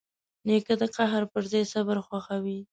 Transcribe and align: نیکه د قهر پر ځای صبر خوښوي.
نیکه 0.47 0.73
د 0.81 0.83
قهر 0.95 1.23
پر 1.31 1.43
ځای 1.51 1.63
صبر 1.73 1.97
خوښوي. 2.07 2.59